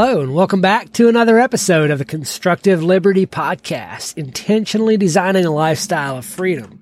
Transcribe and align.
Hello, 0.00 0.20
and 0.20 0.32
welcome 0.32 0.60
back 0.60 0.92
to 0.92 1.08
another 1.08 1.40
episode 1.40 1.90
of 1.90 1.98
the 1.98 2.04
Constructive 2.04 2.84
Liberty 2.84 3.26
Podcast, 3.26 4.16
intentionally 4.16 4.96
designing 4.96 5.44
a 5.44 5.50
lifestyle 5.50 6.18
of 6.18 6.24
freedom. 6.24 6.80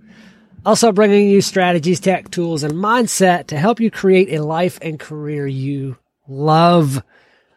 Also 0.66 0.92
bringing 0.92 1.30
you 1.30 1.40
strategies, 1.40 1.98
tech 1.98 2.30
tools, 2.30 2.62
and 2.62 2.74
mindset 2.74 3.46
to 3.46 3.56
help 3.56 3.80
you 3.80 3.90
create 3.90 4.34
a 4.34 4.44
life 4.44 4.78
and 4.82 5.00
career 5.00 5.46
you 5.46 5.96
love. 6.28 7.02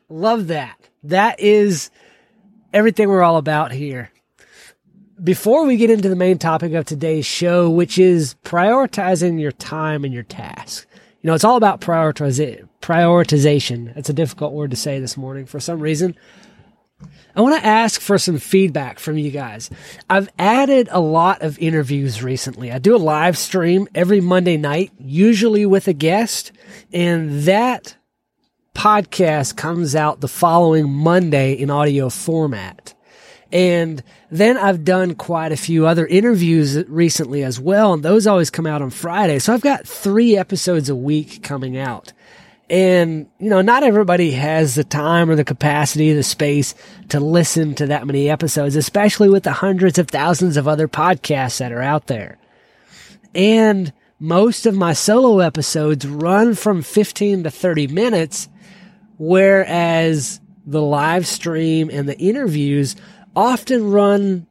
Love 0.08 0.48
that. 0.48 0.78
That 1.04 1.42
is 1.42 1.92
everything 2.72 3.10
we're 3.10 3.22
all 3.22 3.36
about 3.36 3.74
here. 3.74 4.14
Before 5.22 5.66
we 5.66 5.76
get 5.76 5.90
into 5.90 6.08
the 6.08 6.16
main 6.16 6.38
topic 6.38 6.72
of 6.72 6.86
today's 6.86 7.26
show, 7.26 7.70
which 7.70 8.00
is 8.00 8.36
prioritizing 8.46 9.42
your 9.42 9.52
time 9.52 10.06
and 10.06 10.14
your 10.14 10.24
task. 10.24 10.88
You 11.22 11.28
know, 11.28 11.34
it's 11.34 11.44
all 11.44 11.58
about 11.58 11.82
prioritiza- 11.82 12.68
prioritization. 12.82 13.96
It's 13.98 14.10
a 14.10 14.14
difficult 14.14 14.54
word 14.54 14.72
to 14.72 14.78
say 14.78 15.00
this 15.00 15.18
morning 15.18 15.46
for 15.46 15.60
some 15.60 15.80
reason. 15.80 16.16
I 17.36 17.42
want 17.42 17.62
to 17.62 17.66
ask 17.66 18.02
for 18.02 18.18
some 18.18 18.38
feedback 18.40 19.00
from 19.00 19.18
you 19.18 19.32
guys. 19.32 19.70
I've 20.10 20.30
added 20.38 20.90
a 20.92 21.00
lot 21.00 21.42
of 21.42 21.60
interviews 21.60 22.24
recently. 22.24 22.72
I 22.72 22.80
do 22.80 22.96
a 22.96 22.98
live 22.98 23.38
stream 23.38 23.88
every 23.94 24.20
Monday 24.20 24.58
night, 24.58 24.92
usually 24.98 25.66
with 25.66 25.88
a 25.88 25.94
guest, 25.94 26.52
and 26.92 27.44
that 27.44 27.96
podcast 28.74 29.56
comes 29.56 29.96
out 29.96 30.22
the 30.22 30.28
following 30.28 30.90
Monday 30.90 31.54
in 31.54 31.70
audio 31.70 32.10
format. 32.10 32.94
And 33.52 34.04
then 34.30 34.58
I've 34.58 34.84
done 34.84 35.16
quite 35.16 35.52
a 35.52 35.58
few 35.58 35.88
other 35.88 36.06
interviews 36.06 36.78
recently 36.88 37.44
as 37.44 37.60
well, 37.60 37.94
and 37.94 38.04
those 38.04 38.28
always 38.28 38.50
come 38.50 38.68
out 38.68 38.82
on 38.82 38.92
Friday. 38.92 39.40
So 39.40 39.54
I've 39.54 39.62
got 39.62 39.88
three 39.88 40.38
episodes 40.38 40.90
a 40.90 40.96
week 40.96 41.42
coming 41.42 41.78
out. 41.78 42.14
And, 42.70 43.28
you 43.40 43.50
know, 43.50 43.62
not 43.62 43.82
everybody 43.82 44.32
has 44.32 44.76
the 44.76 44.84
time 44.84 45.32
or 45.32 45.36
the 45.36 45.44
capacity, 45.44 46.14
the 46.14 46.22
space 46.22 46.76
to 47.10 47.20
listen 47.20 47.74
to 47.76 47.88
that 47.88 48.06
many 48.06 48.30
episodes, 48.30 48.76
especially 48.76 49.30
with 49.30 49.44
the 49.44 49.52
hundreds 49.52 49.98
of 49.98 50.08
thousands 50.08 50.56
of 50.56 50.68
other 50.68 50.88
podcasts 50.88 51.58
that 51.58 51.72
are 51.72 51.82
out 51.82 52.06
there. 52.06 52.38
And 53.34 53.92
most 54.20 54.68
of 54.68 54.76
my 54.76 54.94
solo 54.94 55.40
episodes 55.40 56.06
run 56.06 56.54
from 56.54 56.84
15 56.84 57.44
to 57.44 57.52
30 57.52 57.88
minutes, 57.88 58.48
whereas 59.18 60.40
the 60.68 60.82
live 60.82 61.26
stream 61.26 61.90
and 61.92 62.08
the 62.08 62.20
interviews 62.20 62.96
often 63.40 63.90
run 63.90 64.48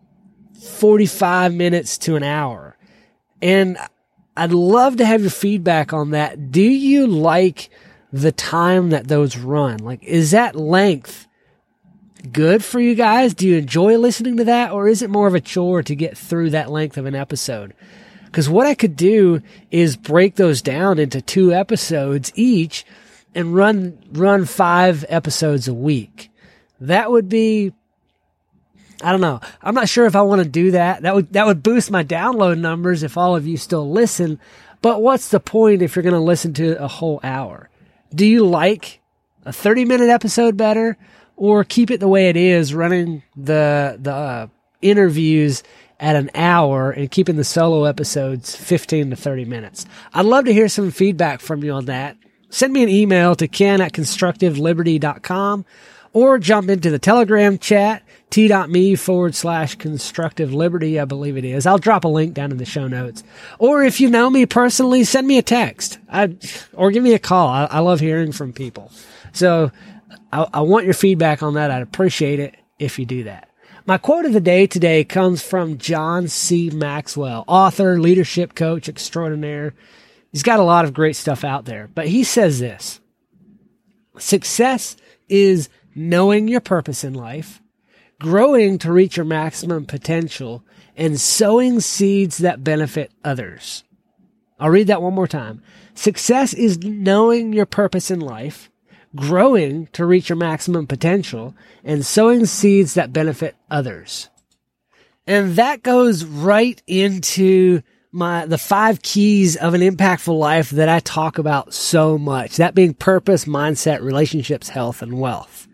45 0.60 1.52
minutes 1.54 1.98
to 1.98 2.16
an 2.16 2.22
hour. 2.22 2.76
And 3.42 3.76
I'd 4.36 4.52
love 4.52 4.96
to 4.96 5.06
have 5.06 5.20
your 5.20 5.30
feedback 5.30 5.92
on 5.92 6.10
that. 6.10 6.50
Do 6.50 6.62
you 6.62 7.06
like 7.06 7.70
the 8.12 8.32
time 8.32 8.90
that 8.90 9.06
those 9.06 9.36
run? 9.36 9.78
Like, 9.78 10.02
is 10.02 10.30
that 10.30 10.56
length 10.56 11.26
good 12.32 12.64
for 12.64 12.80
you 12.80 12.94
guys? 12.94 13.34
Do 13.34 13.46
you 13.46 13.58
enjoy 13.58 13.98
listening 13.98 14.38
to 14.38 14.44
that? 14.44 14.72
Or 14.72 14.88
is 14.88 15.02
it 15.02 15.10
more 15.10 15.28
of 15.28 15.34
a 15.34 15.40
chore 15.40 15.82
to 15.82 15.94
get 15.94 16.16
through 16.16 16.50
that 16.50 16.70
length 16.70 16.96
of 16.96 17.04
an 17.04 17.14
episode? 17.14 17.74
Because 18.24 18.48
what 18.48 18.66
I 18.66 18.74
could 18.74 18.96
do 18.96 19.42
is 19.70 19.96
break 19.96 20.36
those 20.36 20.62
down 20.62 20.98
into 20.98 21.20
two 21.20 21.52
episodes 21.52 22.32
each 22.34 22.86
and 23.34 23.54
run, 23.54 23.98
run 24.12 24.46
five 24.46 25.04
episodes 25.08 25.68
a 25.68 25.74
week. 25.74 26.30
That 26.80 27.10
would 27.10 27.28
be 27.28 27.72
I 29.02 29.12
don't 29.12 29.20
know. 29.20 29.40
I'm 29.62 29.74
not 29.74 29.88
sure 29.88 30.06
if 30.06 30.16
I 30.16 30.22
want 30.22 30.42
to 30.42 30.48
do 30.48 30.72
that. 30.72 31.02
That 31.02 31.14
would 31.14 31.32
that 31.32 31.46
would 31.46 31.62
boost 31.62 31.90
my 31.90 32.02
download 32.02 32.58
numbers 32.58 33.02
if 33.02 33.16
all 33.16 33.36
of 33.36 33.46
you 33.46 33.56
still 33.56 33.88
listen. 33.90 34.40
But 34.82 35.02
what's 35.02 35.28
the 35.28 35.40
point 35.40 35.82
if 35.82 35.94
you're 35.94 36.02
going 36.02 36.14
to 36.14 36.20
listen 36.20 36.54
to 36.54 36.82
a 36.82 36.88
whole 36.88 37.20
hour? 37.22 37.68
Do 38.14 38.24
you 38.26 38.46
like 38.46 39.00
a 39.44 39.52
30 39.52 39.84
minute 39.84 40.08
episode 40.08 40.56
better 40.56 40.96
or 41.36 41.64
keep 41.64 41.90
it 41.90 42.00
the 42.00 42.08
way 42.08 42.28
it 42.28 42.36
is 42.36 42.74
running 42.74 43.22
the 43.36 43.98
the 44.00 44.12
uh, 44.12 44.46
interviews 44.82 45.62
at 46.00 46.16
an 46.16 46.30
hour 46.34 46.90
and 46.90 47.10
keeping 47.10 47.36
the 47.36 47.44
solo 47.44 47.84
episodes 47.84 48.56
15 48.56 49.10
to 49.10 49.16
30 49.16 49.44
minutes? 49.44 49.86
I'd 50.12 50.26
love 50.26 50.44
to 50.46 50.52
hear 50.52 50.68
some 50.68 50.90
feedback 50.90 51.40
from 51.40 51.62
you 51.62 51.72
on 51.72 51.84
that. 51.86 52.16
Send 52.50 52.72
me 52.72 52.82
an 52.82 52.88
email 52.88 53.34
to 53.36 53.46
ken 53.46 53.80
at 53.80 53.92
constructiveliberty.com 53.92 55.64
or 56.12 56.38
jump 56.38 56.68
into 56.68 56.90
the 56.90 56.98
Telegram 56.98 57.58
chat, 57.58 58.02
t.me 58.30 58.94
forward 58.94 59.34
slash 59.34 59.74
constructive 59.76 60.52
liberty, 60.52 60.98
I 61.00 61.04
believe 61.04 61.36
it 61.36 61.44
is. 61.44 61.66
I'll 61.66 61.78
drop 61.78 62.04
a 62.04 62.08
link 62.08 62.34
down 62.34 62.50
in 62.50 62.58
the 62.58 62.64
show 62.64 62.88
notes. 62.88 63.22
Or 63.58 63.82
if 63.82 64.00
you 64.00 64.10
know 64.10 64.30
me 64.30 64.46
personally, 64.46 65.04
send 65.04 65.26
me 65.26 65.38
a 65.38 65.42
text 65.42 65.98
I, 66.10 66.36
or 66.72 66.90
give 66.90 67.02
me 67.02 67.14
a 67.14 67.18
call. 67.18 67.48
I, 67.48 67.64
I 67.64 67.78
love 67.80 68.00
hearing 68.00 68.32
from 68.32 68.52
people. 68.52 68.90
So 69.32 69.70
I, 70.32 70.46
I 70.54 70.60
want 70.60 70.84
your 70.84 70.94
feedback 70.94 71.42
on 71.42 71.54
that. 71.54 71.70
I'd 71.70 71.82
appreciate 71.82 72.40
it 72.40 72.56
if 72.78 72.98
you 72.98 73.06
do 73.06 73.24
that. 73.24 73.48
My 73.86 73.96
quote 73.96 74.26
of 74.26 74.34
the 74.34 74.40
day 74.40 74.66
today 74.66 75.02
comes 75.02 75.42
from 75.42 75.78
John 75.78 76.28
C. 76.28 76.68
Maxwell, 76.68 77.44
author, 77.48 77.98
leadership 77.98 78.54
coach 78.54 78.86
extraordinaire. 78.86 79.72
He's 80.30 80.42
got 80.42 80.60
a 80.60 80.64
lot 80.64 80.84
of 80.84 80.92
great 80.92 81.16
stuff 81.16 81.42
out 81.42 81.64
there, 81.64 81.88
but 81.94 82.06
he 82.06 82.22
says 82.22 82.58
this 82.58 83.00
success 84.18 84.96
is 85.28 85.68
knowing 85.98 86.48
your 86.48 86.60
purpose 86.60 87.04
in 87.04 87.12
life, 87.12 87.60
growing 88.20 88.78
to 88.78 88.92
reach 88.92 89.16
your 89.16 89.26
maximum 89.26 89.84
potential, 89.84 90.64
and 90.96 91.20
sowing 91.20 91.80
seeds 91.80 92.38
that 92.38 92.64
benefit 92.64 93.10
others. 93.24 93.84
I'll 94.58 94.70
read 94.70 94.88
that 94.88 95.02
one 95.02 95.14
more 95.14 95.28
time. 95.28 95.62
Success 95.94 96.52
is 96.52 96.78
knowing 96.78 97.52
your 97.52 97.66
purpose 97.66 98.10
in 98.10 98.20
life, 98.20 98.70
growing 99.14 99.86
to 99.88 100.04
reach 100.04 100.28
your 100.28 100.36
maximum 100.36 100.86
potential, 100.86 101.54
and 101.84 102.04
sowing 102.04 102.46
seeds 102.46 102.94
that 102.94 103.12
benefit 103.12 103.56
others. 103.70 104.28
And 105.26 105.56
that 105.56 105.82
goes 105.82 106.24
right 106.24 106.82
into 106.86 107.82
my 108.10 108.46
the 108.46 108.58
five 108.58 109.02
keys 109.02 109.56
of 109.56 109.74
an 109.74 109.82
impactful 109.82 110.36
life 110.36 110.70
that 110.70 110.88
I 110.88 111.00
talk 111.00 111.38
about 111.38 111.74
so 111.74 112.18
much. 112.18 112.56
That 112.56 112.74
being 112.74 112.94
purpose, 112.94 113.44
mindset, 113.44 114.00
relationships, 114.00 114.70
health, 114.70 115.02
and 115.02 115.20
wealth. 115.20 115.67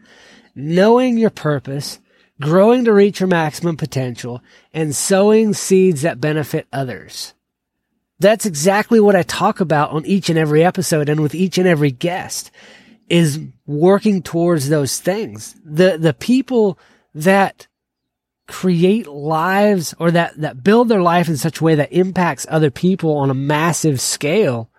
Knowing 0.54 1.18
your 1.18 1.30
purpose, 1.30 1.98
growing 2.40 2.84
to 2.84 2.92
reach 2.92 3.20
your 3.20 3.28
maximum 3.28 3.76
potential, 3.76 4.42
and 4.72 4.94
sowing 4.94 5.52
seeds 5.52 6.02
that 6.02 6.20
benefit 6.20 6.66
others. 6.72 7.34
That's 8.20 8.46
exactly 8.46 9.00
what 9.00 9.16
I 9.16 9.22
talk 9.22 9.60
about 9.60 9.90
on 9.90 10.06
each 10.06 10.30
and 10.30 10.38
every 10.38 10.64
episode 10.64 11.08
and 11.08 11.20
with 11.20 11.34
each 11.34 11.58
and 11.58 11.66
every 11.66 11.90
guest 11.90 12.50
is 13.08 13.40
working 13.66 14.22
towards 14.22 14.68
those 14.68 14.98
things. 14.98 15.54
The, 15.64 15.98
the 15.98 16.14
people 16.14 16.78
that 17.14 17.66
create 18.46 19.06
lives 19.06 19.94
or 19.98 20.10
that, 20.10 20.38
that 20.40 20.62
build 20.62 20.88
their 20.88 21.02
life 21.02 21.28
in 21.28 21.36
such 21.36 21.60
a 21.60 21.64
way 21.64 21.74
that 21.74 21.92
impacts 21.92 22.46
other 22.48 22.70
people 22.70 23.16
on 23.16 23.30
a 23.30 23.34
massive 23.34 24.00
scale 24.00 24.70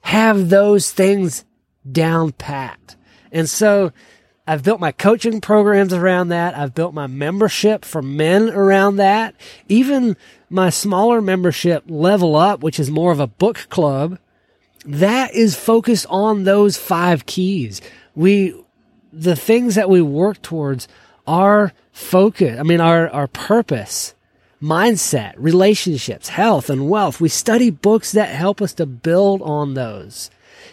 have 0.00 0.48
those 0.48 0.90
things 0.92 1.44
down 1.90 2.32
pat. 2.32 2.96
And 3.32 3.48
so 3.48 3.92
I've 4.46 4.64
built 4.64 4.80
my 4.80 4.92
coaching 4.92 5.40
programs 5.40 5.92
around 5.92 6.28
that. 6.28 6.56
I've 6.56 6.74
built 6.74 6.94
my 6.94 7.06
membership 7.06 7.84
for 7.84 8.02
men 8.02 8.50
around 8.50 8.96
that. 8.96 9.34
Even 9.68 10.16
my 10.48 10.70
smaller 10.70 11.20
membership 11.20 11.84
level 11.86 12.34
up, 12.36 12.60
which 12.60 12.80
is 12.80 12.90
more 12.90 13.12
of 13.12 13.20
a 13.20 13.26
book 13.26 13.66
club, 13.68 14.18
that 14.84 15.34
is 15.34 15.56
focused 15.56 16.06
on 16.08 16.44
those 16.44 16.76
five 16.76 17.26
keys. 17.26 17.80
We, 18.14 18.54
the 19.12 19.36
things 19.36 19.74
that 19.76 19.90
we 19.90 20.02
work 20.02 20.42
towards 20.42 20.88
our 21.26 21.72
focus, 21.92 22.58
I 22.58 22.62
mean, 22.62 22.80
our, 22.80 23.08
our 23.10 23.28
purpose, 23.28 24.14
mindset, 24.60 25.34
relationships, 25.36 26.28
health 26.28 26.70
and 26.70 26.88
wealth. 26.88 27.20
We 27.20 27.28
study 27.28 27.70
books 27.70 28.12
that 28.12 28.30
help 28.30 28.60
us 28.60 28.72
to 28.74 28.86
build 28.86 29.42
on 29.42 29.74
those. 29.74 30.30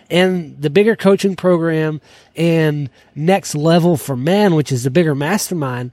And 0.09 0.62
the 0.62 0.69
bigger 0.69 0.95
coaching 0.95 1.36
program 1.36 2.01
and 2.36 2.89
next 3.15 3.56
level 3.56 3.98
for 3.98 4.15
men, 4.15 4.56
which 4.56 4.71
is 4.71 4.83
the 4.83 4.92
bigger 4.92 5.15
mastermind, 5.15 5.92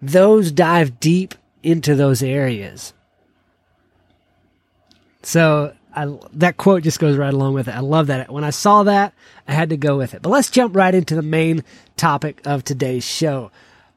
those 0.00 0.50
dive 0.50 0.98
deep 0.98 1.34
into 1.62 1.94
those 1.94 2.22
areas. 2.22 2.94
So 5.22 5.74
I, 5.94 6.16
that 6.34 6.56
quote 6.56 6.82
just 6.82 7.00
goes 7.00 7.16
right 7.16 7.34
along 7.34 7.54
with 7.54 7.68
it. 7.68 7.74
I 7.74 7.80
love 7.80 8.06
that. 8.06 8.32
When 8.32 8.44
I 8.44 8.50
saw 8.50 8.84
that, 8.84 9.12
I 9.46 9.52
had 9.52 9.70
to 9.70 9.76
go 9.76 9.98
with 9.98 10.14
it. 10.14 10.22
But 10.22 10.30
let's 10.30 10.50
jump 10.50 10.74
right 10.74 10.94
into 10.94 11.14
the 11.14 11.22
main 11.22 11.64
topic 11.96 12.40
of 12.46 12.64
today's 12.64 13.04
show 13.04 13.50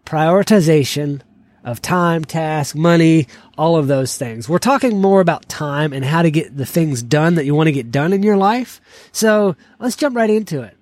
prioritization 0.06 1.22
of 1.64 1.82
time, 1.82 2.26
task, 2.26 2.76
money, 2.76 3.28
all 3.58 3.78
of 3.78 3.88
those 3.88 4.18
things. 4.18 4.50
We're 4.50 4.60
talking 4.60 5.02
more 5.02 5.22
about 5.22 5.48
time 5.48 5.94
and 5.94 6.04
how 6.04 6.22
to 6.22 6.32
get 6.32 6.56
the 6.56 6.66
things 6.66 7.02
done 7.02 7.36
that 7.36 7.46
you 7.46 7.56
want 7.56 7.68
to 7.68 7.72
get 7.72 7.92
done 7.92 8.14
in 8.14 8.24
your 8.24 8.38
life. 8.38 8.82
So 9.12 9.56
let's 9.80 9.96
jump 9.96 10.16
right 10.16 10.30
into 10.30 10.62
it. 10.62 10.76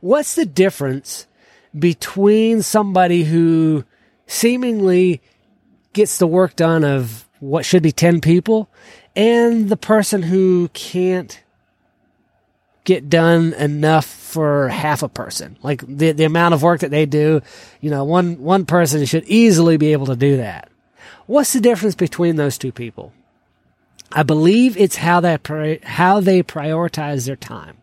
What's 0.00 0.34
the 0.34 0.46
difference 0.46 1.26
between 1.76 2.62
somebody 2.62 3.24
who 3.24 3.84
seemingly 4.26 5.22
gets 5.92 6.18
the 6.18 6.26
work 6.26 6.56
done 6.56 6.84
of 6.84 7.26
what 7.40 7.64
should 7.64 7.82
be 7.82 7.92
10 7.92 8.20
people 8.20 8.68
and 9.14 9.68
the 9.68 9.76
person 9.76 10.22
who 10.22 10.68
can't 10.68 11.42
get 12.86 13.10
done 13.10 13.52
enough 13.54 14.06
for 14.06 14.68
half 14.68 15.02
a 15.02 15.08
person. 15.08 15.58
Like 15.62 15.84
the, 15.86 16.12
the 16.12 16.24
amount 16.24 16.54
of 16.54 16.62
work 16.62 16.80
that 16.80 16.90
they 16.90 17.04
do, 17.04 17.42
you 17.80 17.90
know, 17.90 18.04
one, 18.04 18.38
one 18.38 18.64
person 18.64 19.04
should 19.04 19.24
easily 19.24 19.76
be 19.76 19.92
able 19.92 20.06
to 20.06 20.16
do 20.16 20.38
that. 20.38 20.70
What's 21.26 21.52
the 21.52 21.60
difference 21.60 21.96
between 21.96 22.36
those 22.36 22.56
two 22.56 22.72
people? 22.72 23.12
I 24.12 24.22
believe 24.22 24.76
it's 24.76 24.96
how 24.96 25.20
they, 25.20 25.36
how 25.82 26.20
they 26.20 26.42
prioritize 26.44 27.26
their 27.26 27.36
time. 27.36 27.76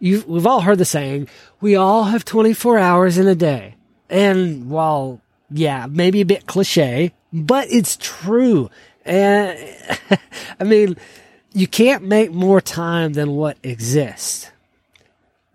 You've, 0.00 0.26
we've 0.26 0.46
all 0.46 0.62
heard 0.62 0.78
the 0.78 0.84
saying, 0.84 1.28
we 1.60 1.76
all 1.76 2.04
have 2.04 2.24
24 2.24 2.78
hours 2.78 3.16
in 3.16 3.28
a 3.28 3.36
day. 3.36 3.76
And 4.10 4.68
while, 4.68 5.20
yeah, 5.50 5.86
maybe 5.88 6.20
a 6.20 6.26
bit 6.26 6.46
cliche, 6.46 7.14
but 7.32 7.68
it's 7.70 7.96
true. 8.00 8.70
And 9.04 9.56
I 10.60 10.64
mean, 10.64 10.96
you 11.54 11.68
can't 11.68 12.02
make 12.02 12.32
more 12.32 12.60
time 12.60 13.12
than 13.12 13.36
what 13.36 13.56
exists. 13.62 14.50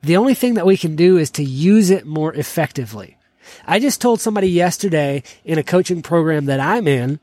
The 0.02 0.16
only 0.16 0.34
thing 0.34 0.54
that 0.54 0.66
we 0.66 0.78
can 0.78 0.96
do 0.96 1.18
is 1.18 1.30
to 1.32 1.44
use 1.44 1.90
it 1.90 2.08
more 2.08 2.34
effectively. 2.34 3.18
I 3.68 3.80
just 3.80 4.00
told 4.00 4.22
somebody 4.22 4.50
yesterday 4.50 5.24
in 5.44 5.58
a 5.58 5.64
coaching 5.64 6.02
program 6.02 6.46
that 6.46 6.62
I'm 6.62 6.88
in 6.88 7.20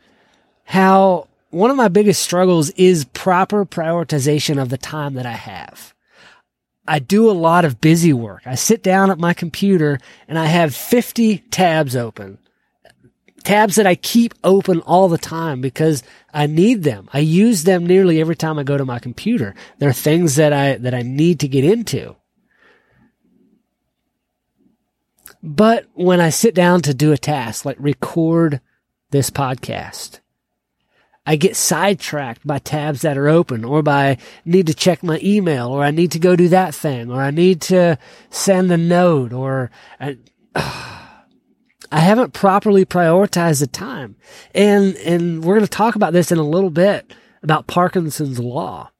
how 0.64 1.28
one 1.50 1.70
of 1.70 1.76
my 1.76 1.88
biggest 1.88 2.22
struggles 2.22 2.70
is 2.70 3.06
proper 3.06 3.64
prioritization 3.64 4.60
of 4.60 4.68
the 4.68 4.76
time 4.76 5.14
that 5.14 5.26
I 5.26 5.32
have. 5.32 5.94
I 6.86 6.98
do 6.98 7.30
a 7.30 7.32
lot 7.32 7.64
of 7.64 7.80
busy 7.80 8.12
work. 8.12 8.42
I 8.44 8.56
sit 8.56 8.82
down 8.82 9.10
at 9.10 9.18
my 9.18 9.32
computer 9.32 9.98
and 10.28 10.38
I 10.38 10.46
have 10.46 10.74
50 10.74 11.38
tabs 11.50 11.96
open 11.96 12.38
tabs 13.46 13.76
that 13.76 13.86
I 13.86 13.94
keep 13.94 14.34
open 14.42 14.80
all 14.80 15.08
the 15.08 15.18
time 15.18 15.60
because 15.60 16.02
I 16.34 16.46
need 16.46 16.82
them. 16.82 17.08
I 17.12 17.20
use 17.20 17.62
them 17.62 17.86
nearly 17.86 18.20
every 18.20 18.34
time 18.34 18.58
I 18.58 18.64
go 18.64 18.76
to 18.76 18.84
my 18.84 18.98
computer. 18.98 19.54
There 19.78 19.88
are 19.88 19.92
things 19.92 20.34
that 20.34 20.52
I, 20.52 20.74
that 20.78 20.94
I 20.94 21.02
need 21.02 21.38
to 21.40 21.48
get 21.48 21.62
into. 21.62 22.16
But 25.44 25.86
when 25.94 26.20
I 26.20 26.30
sit 26.30 26.56
down 26.56 26.82
to 26.82 26.92
do 26.92 27.12
a 27.12 27.18
task, 27.18 27.64
like 27.64 27.76
record 27.78 28.60
this 29.10 29.30
podcast, 29.30 30.18
I 31.24 31.36
get 31.36 31.54
sidetracked 31.54 32.44
by 32.44 32.58
tabs 32.58 33.02
that 33.02 33.16
are 33.16 33.28
open 33.28 33.64
or 33.64 33.80
by 33.80 34.18
need 34.44 34.66
to 34.66 34.74
check 34.74 35.04
my 35.04 35.20
email 35.22 35.68
or 35.68 35.84
I 35.84 35.92
need 35.92 36.10
to 36.12 36.18
go 36.18 36.34
do 36.34 36.48
that 36.48 36.74
thing 36.74 37.12
or 37.12 37.22
I 37.22 37.30
need 37.30 37.60
to 37.62 37.96
send 38.28 38.72
a 38.72 38.76
note 38.76 39.32
or 39.32 39.70
I, 40.00 40.18
uh, 40.56 40.95
I 41.96 42.00
haven't 42.00 42.34
properly 42.34 42.84
prioritized 42.84 43.60
the 43.60 43.66
time. 43.66 44.16
And, 44.54 44.96
and 44.96 45.42
we're 45.42 45.54
going 45.54 45.64
to 45.64 45.70
talk 45.70 45.94
about 45.94 46.12
this 46.12 46.30
in 46.30 46.36
a 46.36 46.42
little 46.42 46.68
bit 46.68 47.14
about 47.42 47.66
Parkinson's 47.66 48.38
law, 48.38 48.90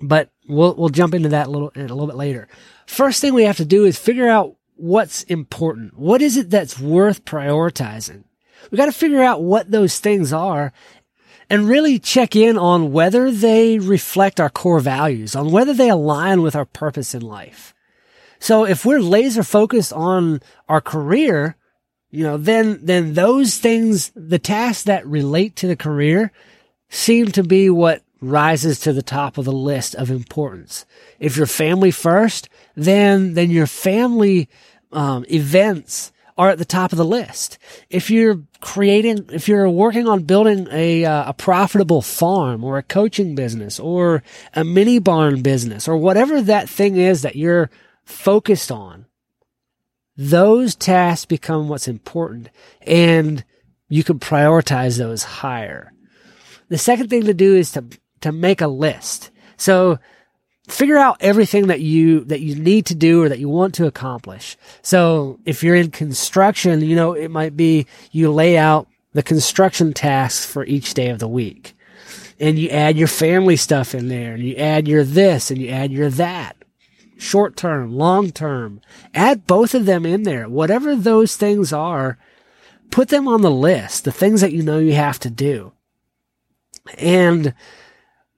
but 0.00 0.30
we'll, 0.48 0.76
we'll 0.76 0.88
jump 0.88 1.14
into 1.14 1.30
that 1.30 1.48
a 1.48 1.50
little, 1.50 1.72
a 1.74 1.80
little 1.80 2.06
bit 2.06 2.14
later. 2.14 2.46
First 2.86 3.20
thing 3.20 3.34
we 3.34 3.42
have 3.42 3.56
to 3.56 3.64
do 3.64 3.84
is 3.84 3.98
figure 3.98 4.28
out 4.28 4.54
what's 4.76 5.24
important. 5.24 5.98
What 5.98 6.22
is 6.22 6.36
it 6.36 6.48
that's 6.48 6.78
worth 6.78 7.24
prioritizing? 7.24 8.22
We 8.70 8.78
got 8.78 8.86
to 8.86 8.92
figure 8.92 9.22
out 9.22 9.42
what 9.42 9.72
those 9.72 9.98
things 9.98 10.32
are 10.32 10.72
and 11.50 11.68
really 11.68 11.98
check 11.98 12.36
in 12.36 12.56
on 12.56 12.92
whether 12.92 13.32
they 13.32 13.80
reflect 13.80 14.38
our 14.38 14.50
core 14.50 14.78
values, 14.78 15.34
on 15.34 15.50
whether 15.50 15.74
they 15.74 15.90
align 15.90 16.42
with 16.42 16.54
our 16.54 16.66
purpose 16.66 17.16
in 17.16 17.22
life. 17.22 17.74
So 18.38 18.64
if 18.64 18.84
we're 18.84 19.00
laser 19.00 19.42
focused 19.42 19.92
on 19.92 20.40
our 20.68 20.80
career, 20.80 21.55
you 22.16 22.22
know, 22.22 22.38
then, 22.38 22.78
then 22.82 23.12
those 23.12 23.58
things, 23.58 24.10
the 24.16 24.38
tasks 24.38 24.84
that 24.84 25.06
relate 25.06 25.54
to 25.56 25.66
the 25.66 25.76
career 25.76 26.32
seem 26.88 27.26
to 27.32 27.42
be 27.42 27.68
what 27.68 28.02
rises 28.22 28.80
to 28.80 28.94
the 28.94 29.02
top 29.02 29.36
of 29.36 29.44
the 29.44 29.52
list 29.52 29.94
of 29.94 30.10
importance. 30.10 30.86
If 31.20 31.36
you're 31.36 31.44
family 31.44 31.90
first, 31.90 32.48
then, 32.74 33.34
then 33.34 33.50
your 33.50 33.66
family, 33.66 34.48
um, 34.92 35.26
events 35.30 36.10
are 36.38 36.48
at 36.48 36.56
the 36.56 36.64
top 36.64 36.92
of 36.92 36.96
the 36.96 37.04
list. 37.04 37.58
If 37.90 38.10
you're 38.10 38.40
creating, 38.62 39.28
if 39.30 39.46
you're 39.46 39.68
working 39.68 40.08
on 40.08 40.22
building 40.22 40.68
a, 40.70 41.04
uh, 41.04 41.28
a 41.28 41.34
profitable 41.34 42.00
farm 42.00 42.64
or 42.64 42.78
a 42.78 42.82
coaching 42.82 43.34
business 43.34 43.78
or 43.78 44.22
a 44.54 44.64
mini 44.64 44.98
barn 45.00 45.42
business 45.42 45.86
or 45.86 45.98
whatever 45.98 46.40
that 46.40 46.66
thing 46.68 46.96
is 46.96 47.20
that 47.22 47.36
you're 47.36 47.68
focused 48.04 48.72
on, 48.72 49.05
those 50.16 50.74
tasks 50.74 51.24
become 51.24 51.68
what's 51.68 51.88
important 51.88 52.48
and 52.82 53.44
you 53.88 54.02
can 54.02 54.18
prioritize 54.18 54.98
those 54.98 55.22
higher. 55.22 55.92
The 56.68 56.78
second 56.78 57.08
thing 57.08 57.24
to 57.24 57.34
do 57.34 57.54
is 57.54 57.72
to, 57.72 57.84
to 58.22 58.32
make 58.32 58.60
a 58.60 58.66
list. 58.66 59.30
So 59.56 59.98
figure 60.68 60.96
out 60.96 61.18
everything 61.20 61.68
that 61.68 61.80
you, 61.80 62.24
that 62.24 62.40
you 62.40 62.56
need 62.56 62.86
to 62.86 62.94
do 62.94 63.22
or 63.22 63.28
that 63.28 63.38
you 63.38 63.48
want 63.48 63.74
to 63.76 63.86
accomplish. 63.86 64.56
So 64.82 65.38
if 65.44 65.62
you're 65.62 65.76
in 65.76 65.90
construction, 65.90 66.80
you 66.80 66.96
know, 66.96 67.12
it 67.12 67.30
might 67.30 67.56
be 67.56 67.86
you 68.10 68.32
lay 68.32 68.58
out 68.58 68.88
the 69.12 69.22
construction 69.22 69.92
tasks 69.92 70.44
for 70.44 70.64
each 70.64 70.94
day 70.94 71.08
of 71.08 71.18
the 71.18 71.28
week 71.28 71.76
and 72.38 72.58
you 72.58 72.68
add 72.70 72.96
your 72.96 73.08
family 73.08 73.56
stuff 73.56 73.94
in 73.94 74.08
there 74.08 74.34
and 74.34 74.42
you 74.42 74.56
add 74.56 74.88
your 74.88 75.04
this 75.04 75.50
and 75.50 75.60
you 75.60 75.68
add 75.68 75.92
your 75.92 76.10
that 76.10 76.56
short 77.16 77.56
term, 77.56 77.92
long 77.94 78.30
term. 78.30 78.80
Add 79.14 79.46
both 79.46 79.74
of 79.74 79.86
them 79.86 80.04
in 80.06 80.22
there. 80.22 80.48
Whatever 80.48 80.94
those 80.94 81.36
things 81.36 81.72
are, 81.72 82.18
put 82.90 83.08
them 83.08 83.26
on 83.26 83.42
the 83.42 83.50
list, 83.50 84.04
the 84.04 84.12
things 84.12 84.40
that 84.40 84.52
you 84.52 84.62
know 84.62 84.78
you 84.78 84.94
have 84.94 85.18
to 85.20 85.30
do. 85.30 85.72
And 86.98 87.54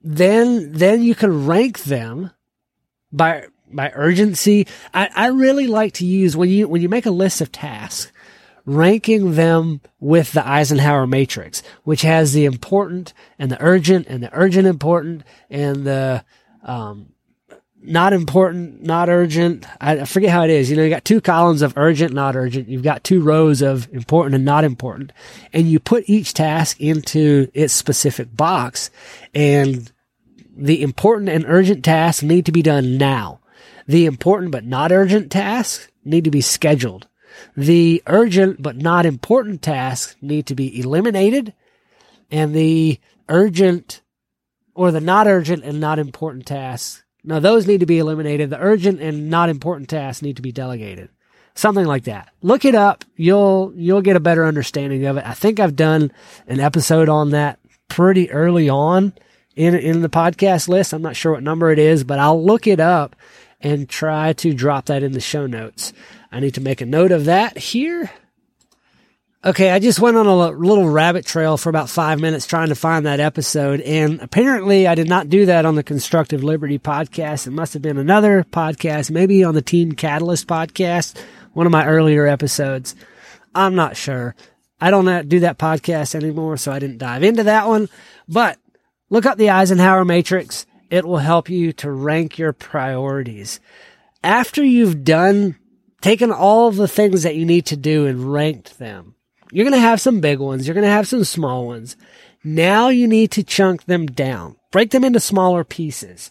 then, 0.01 0.71
then 0.71 1.03
you 1.03 1.13
can 1.13 1.45
rank 1.45 1.83
them 1.83 2.31
by, 3.11 3.45
by 3.71 3.91
urgency. 3.93 4.67
I, 4.93 5.09
I 5.15 5.27
really 5.27 5.67
like 5.67 5.93
to 5.95 6.05
use 6.05 6.35
when 6.35 6.49
you, 6.49 6.67
when 6.67 6.81
you 6.81 6.89
make 6.89 7.05
a 7.05 7.11
list 7.11 7.41
of 7.41 7.51
tasks, 7.51 8.11
ranking 8.65 9.35
them 9.35 9.81
with 9.99 10.31
the 10.31 10.47
Eisenhower 10.47 11.07
matrix, 11.07 11.63
which 11.83 12.01
has 12.03 12.33
the 12.33 12.45
important 12.45 13.13
and 13.37 13.51
the 13.51 13.61
urgent 13.61 14.07
and 14.07 14.23
the 14.23 14.29
urgent 14.31 14.67
important 14.67 15.23
and 15.49 15.85
the, 15.85 16.23
um, 16.63 17.13
not 17.81 18.13
important, 18.13 18.83
not 18.83 19.09
urgent. 19.09 19.65
I, 19.79 20.03
forget 20.05 20.31
how 20.31 20.43
it 20.43 20.49
is. 20.49 20.69
You 20.69 20.75
know, 20.75 20.83
you 20.83 20.89
got 20.89 21.05
two 21.05 21.21
columns 21.21 21.61
of 21.61 21.77
urgent, 21.77 22.13
not 22.13 22.35
urgent. 22.35 22.67
You've 22.67 22.83
got 22.83 23.03
two 23.03 23.21
rows 23.21 23.61
of 23.61 23.87
important 23.93 24.35
and 24.35 24.45
not 24.45 24.63
important. 24.63 25.11
And 25.53 25.67
you 25.67 25.79
put 25.79 26.09
each 26.09 26.33
task 26.33 26.79
into 26.79 27.49
its 27.53 27.73
specific 27.73 28.35
box 28.35 28.91
and 29.33 29.91
the 30.55 30.81
important 30.81 31.29
and 31.29 31.45
urgent 31.47 31.85
tasks 31.85 32.21
need 32.21 32.45
to 32.47 32.51
be 32.51 32.61
done 32.61 32.97
now. 32.97 33.39
The 33.87 34.05
important 34.05 34.51
but 34.51 34.65
not 34.65 34.91
urgent 34.91 35.31
tasks 35.31 35.87
need 36.03 36.25
to 36.25 36.31
be 36.31 36.41
scheduled. 36.41 37.07
The 37.55 38.03
urgent 38.07 38.61
but 38.61 38.75
not 38.75 39.05
important 39.05 39.61
tasks 39.61 40.15
need 40.21 40.47
to 40.47 40.55
be 40.55 40.79
eliminated 40.79 41.53
and 42.29 42.53
the 42.53 42.99
urgent 43.29 44.01
or 44.75 44.91
the 44.91 45.01
not 45.01 45.27
urgent 45.27 45.63
and 45.63 45.79
not 45.79 45.97
important 45.97 46.45
tasks 46.45 47.03
now 47.23 47.39
those 47.39 47.67
need 47.67 47.81
to 47.81 47.85
be 47.85 47.99
eliminated. 47.99 48.49
The 48.49 48.59
urgent 48.59 49.01
and 49.01 49.29
not 49.29 49.49
important 49.49 49.89
tasks 49.89 50.21
need 50.21 50.37
to 50.37 50.41
be 50.41 50.51
delegated. 50.51 51.09
Something 51.55 51.85
like 51.85 52.05
that. 52.05 52.29
Look 52.41 52.63
it 52.63 52.75
up. 52.75 53.03
You'll, 53.15 53.73
you'll 53.75 54.01
get 54.01 54.15
a 54.15 54.21
better 54.21 54.45
understanding 54.45 55.05
of 55.05 55.17
it. 55.17 55.25
I 55.25 55.33
think 55.33 55.59
I've 55.59 55.75
done 55.75 56.11
an 56.47 56.59
episode 56.59 57.09
on 57.09 57.31
that 57.31 57.59
pretty 57.89 58.31
early 58.31 58.69
on 58.69 59.13
in, 59.55 59.75
in 59.75 60.01
the 60.01 60.09
podcast 60.09 60.69
list. 60.69 60.93
I'm 60.93 61.01
not 61.01 61.17
sure 61.17 61.33
what 61.33 61.43
number 61.43 61.71
it 61.71 61.79
is, 61.79 62.03
but 62.03 62.19
I'll 62.19 62.41
look 62.41 62.65
it 62.65 62.79
up 62.79 63.15
and 63.59 63.89
try 63.89 64.31
to 64.33 64.53
drop 64.53 64.85
that 64.85 65.03
in 65.03 65.11
the 65.11 65.19
show 65.19 65.47
notes. 65.47 65.91
I 66.31 66.39
need 66.39 66.53
to 66.53 66.61
make 66.61 66.79
a 66.79 66.85
note 66.85 67.11
of 67.11 67.25
that 67.25 67.57
here. 67.57 68.09
Okay, 69.45 69.71
I 69.71 69.79
just 69.79 70.01
went 70.01 70.17
on 70.17 70.25
a 70.25 70.35
little 70.35 70.89
rabbit 70.89 71.25
trail 71.25 71.55
for 71.55 71.69
about 71.69 71.89
five 71.89 72.19
minutes 72.19 72.45
trying 72.45 72.67
to 72.67 72.75
find 72.75 73.05
that 73.05 73.21
episode. 73.21 73.79
And 73.79 74.19
apparently 74.19 74.85
I 74.85 74.95
did 74.95 75.07
not 75.07 75.29
do 75.29 75.45
that 75.45 75.65
on 75.65 75.75
the 75.75 75.83
Constructive 75.83 76.43
Liberty 76.43 76.77
podcast. 76.77 77.47
It 77.47 77.51
must 77.51 77.71
have 77.71 77.81
been 77.81 77.97
another 77.97 78.43
podcast, 78.43 79.09
maybe 79.09 79.45
on 79.45 79.53
the 79.53 79.61
Team 79.61 79.93
Catalyst 79.93 80.45
podcast, 80.45 81.17
one 81.53 81.65
of 81.65 81.71
my 81.71 81.85
earlier 81.85 82.27
episodes. 82.27 82.95
I'm 83.55 83.75
not 83.75 83.95
sure. 83.95 84.35
I 84.81 84.91
don't 84.91 85.29
do 85.29 85.39
that 85.39 85.57
podcast 85.57 86.15
anymore, 86.15 86.57
so 86.57 86.73
I 86.73 86.79
didn't 86.79 86.97
dive 86.97 87.23
into 87.23 87.43
that 87.43 87.65
one. 87.65 87.87
But 88.27 88.57
look 89.09 89.25
up 89.25 89.37
the 89.37 89.51
Eisenhower 89.51 90.03
Matrix. 90.03 90.65
It 90.89 91.05
will 91.05 91.17
help 91.17 91.49
you 91.49 91.71
to 91.73 91.89
rank 91.89 92.37
your 92.37 92.51
priorities. 92.51 93.61
After 94.21 94.61
you've 94.65 95.05
done, 95.05 95.57
taken 96.01 96.29
all 96.29 96.71
the 96.71 96.89
things 96.89 97.23
that 97.23 97.37
you 97.37 97.45
need 97.45 97.67
to 97.67 97.77
do 97.77 98.05
and 98.05 98.33
ranked 98.33 98.79
them, 98.79 99.15
you're 99.51 99.65
going 99.65 99.73
to 99.73 99.79
have 99.79 100.01
some 100.01 100.19
big 100.19 100.39
ones. 100.39 100.67
You're 100.67 100.75
going 100.75 100.85
to 100.85 100.91
have 100.91 101.07
some 101.07 101.23
small 101.23 101.65
ones. 101.65 101.97
Now 102.43 102.89
you 102.89 103.07
need 103.07 103.31
to 103.31 103.43
chunk 103.43 103.85
them 103.85 104.05
down. 104.05 104.55
Break 104.71 104.91
them 104.91 105.03
into 105.03 105.19
smaller 105.19 105.63
pieces. 105.63 106.29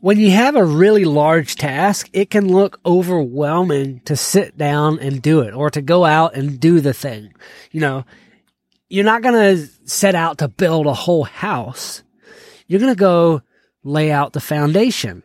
When 0.00 0.18
you 0.18 0.30
have 0.30 0.54
a 0.54 0.64
really 0.64 1.04
large 1.04 1.56
task, 1.56 2.08
it 2.12 2.30
can 2.30 2.52
look 2.52 2.80
overwhelming 2.86 4.00
to 4.04 4.16
sit 4.16 4.56
down 4.56 5.00
and 5.00 5.20
do 5.20 5.40
it 5.40 5.54
or 5.54 5.70
to 5.70 5.82
go 5.82 6.04
out 6.04 6.34
and 6.34 6.60
do 6.60 6.80
the 6.80 6.94
thing. 6.94 7.32
You 7.72 7.80
know, 7.80 8.04
you're 8.88 9.04
not 9.04 9.22
going 9.22 9.34
to 9.34 9.66
set 9.84 10.14
out 10.14 10.38
to 10.38 10.48
build 10.48 10.86
a 10.86 10.94
whole 10.94 11.24
house. 11.24 12.02
You're 12.66 12.80
going 12.80 12.94
to 12.94 12.98
go 12.98 13.42
lay 13.82 14.12
out 14.12 14.32
the 14.32 14.40
foundation. 14.40 15.22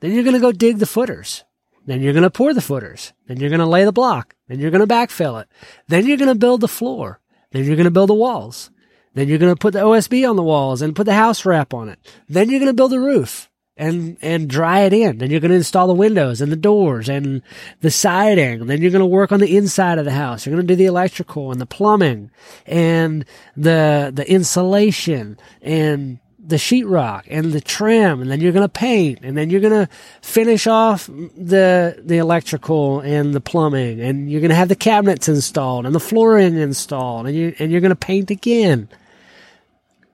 Then 0.00 0.12
you're 0.12 0.24
going 0.24 0.34
to 0.34 0.40
go 0.40 0.52
dig 0.52 0.78
the 0.78 0.86
footers. 0.86 1.44
Then 1.86 2.00
you're 2.02 2.12
going 2.12 2.22
to 2.22 2.30
pour 2.30 2.54
the 2.54 2.60
footers. 2.60 3.12
Then 3.26 3.38
you're 3.38 3.50
going 3.50 3.60
to 3.60 3.66
lay 3.66 3.84
the 3.84 3.92
block. 3.92 4.34
Then 4.48 4.58
you're 4.58 4.70
going 4.70 4.86
to 4.86 4.92
backfill 4.92 5.40
it. 5.40 5.48
Then 5.88 6.06
you're 6.06 6.16
going 6.16 6.28
to 6.28 6.34
build 6.34 6.60
the 6.60 6.68
floor. 6.68 7.20
Then 7.52 7.64
you're 7.64 7.76
going 7.76 7.84
to 7.84 7.90
build 7.90 8.10
the 8.10 8.14
walls. 8.14 8.70
Then 9.14 9.28
you're 9.28 9.38
going 9.38 9.52
to 9.52 9.58
put 9.58 9.72
the 9.72 9.80
OSB 9.80 10.28
on 10.28 10.36
the 10.36 10.42
walls 10.42 10.82
and 10.82 10.94
put 10.94 11.06
the 11.06 11.14
house 11.14 11.44
wrap 11.44 11.74
on 11.74 11.88
it. 11.88 11.98
Then 12.28 12.48
you're 12.48 12.60
going 12.60 12.70
to 12.70 12.74
build 12.74 12.92
the 12.92 13.00
roof 13.00 13.50
and, 13.76 14.18
and 14.20 14.48
dry 14.48 14.80
it 14.80 14.92
in. 14.92 15.18
Then 15.18 15.30
you're 15.30 15.40
going 15.40 15.50
to 15.50 15.56
install 15.56 15.86
the 15.86 15.94
windows 15.94 16.40
and 16.40 16.52
the 16.52 16.56
doors 16.56 17.08
and 17.08 17.42
the 17.80 17.90
siding. 17.90 18.66
Then 18.66 18.82
you're 18.82 18.90
going 18.90 19.00
to 19.00 19.06
work 19.06 19.32
on 19.32 19.40
the 19.40 19.56
inside 19.56 19.98
of 19.98 20.04
the 20.04 20.12
house. 20.12 20.46
You're 20.46 20.54
going 20.54 20.66
to 20.66 20.72
do 20.72 20.76
the 20.76 20.86
electrical 20.86 21.50
and 21.50 21.60
the 21.60 21.66
plumbing 21.66 22.30
and 22.66 23.24
the, 23.56 24.12
the 24.14 24.30
insulation 24.30 25.38
and 25.62 26.20
the 26.50 26.56
sheetrock 26.56 27.24
and 27.28 27.52
the 27.52 27.60
trim, 27.60 28.20
and 28.20 28.30
then 28.30 28.40
you're 28.40 28.52
going 28.52 28.64
to 28.64 28.68
paint, 28.68 29.20
and 29.22 29.36
then 29.36 29.48
you're 29.48 29.60
going 29.60 29.86
to 29.86 29.88
finish 30.20 30.66
off 30.66 31.06
the 31.06 32.00
the 32.04 32.18
electrical 32.18 33.00
and 33.00 33.32
the 33.32 33.40
plumbing, 33.40 34.00
and 34.00 34.30
you're 34.30 34.40
going 34.40 34.50
to 34.50 34.56
have 34.56 34.68
the 34.68 34.76
cabinets 34.76 35.28
installed 35.28 35.86
and 35.86 35.94
the 35.94 36.00
flooring 36.00 36.56
installed, 36.56 37.26
and 37.26 37.36
you 37.36 37.54
and 37.58 37.72
you're 37.72 37.80
going 37.80 37.90
to 37.90 37.96
paint 37.96 38.30
again. 38.30 38.88